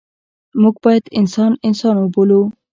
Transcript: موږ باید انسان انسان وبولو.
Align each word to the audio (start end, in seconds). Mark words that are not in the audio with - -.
موږ 0.61 0.75
باید 0.83 1.03
انسان 1.19 1.51
انسان 1.67 1.95
وبولو. 1.99 2.41